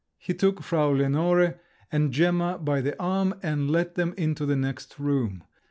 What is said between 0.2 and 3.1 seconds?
took Frau Lenore and Gemma by the